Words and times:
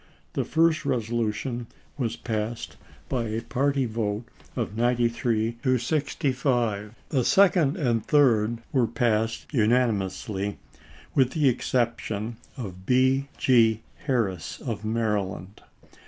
The 0.33 0.43
first 0.43 0.83
resolution 0.83 1.67
was 1.95 2.17
pp. 2.17 2.23
W«. 2.25 2.39
passed 2.39 2.77
by 3.07 3.25
a 3.25 3.43
party 3.43 3.85
vote 3.85 4.23
of 4.55 4.75
ninety 4.75 5.07
three 5.07 5.59
to 5.61 5.77
sixty 5.77 6.31
five; 6.31 6.95
the 7.09 7.23
second 7.23 7.77
and 7.77 8.03
third 8.03 8.63
were 8.71 8.87
passed 8.87 9.45
unanimously, 9.53 10.57
with 11.13 11.33
the 11.33 11.49
exception 11.49 12.37
of 12.57 12.87
B. 12.87 13.27
G. 13.37 13.83
Harris 14.07 14.59
of 14.65 14.83
Maryland. 14.83 15.61